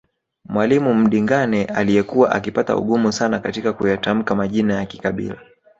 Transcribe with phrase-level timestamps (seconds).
[0.45, 5.37] Mwalimu Mdingane aliyekuwa akipata ugumu sana katika kuyatamka Majina ya kikabila